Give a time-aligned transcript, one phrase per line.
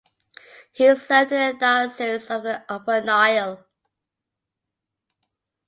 [0.71, 3.63] He served in the Diocese of the Upper Nile.